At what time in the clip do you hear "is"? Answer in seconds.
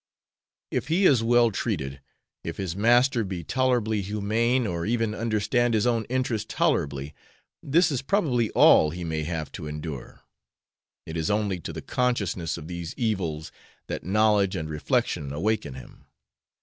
1.05-1.21, 7.91-8.01, 11.15-11.29